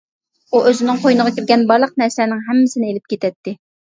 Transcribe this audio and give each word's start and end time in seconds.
ئۇ 0.51 0.61
ئۆزىنىڭ 0.69 1.01
قوينىغا 1.03 1.33
كىرگەن 1.35 1.65
بارلىق 1.71 1.93
نەرسىلەرنىڭ 2.03 2.41
ھەممىسىنى 2.47 2.89
ئېلىپ 2.93 3.13
كېتەتتى. 3.15 3.55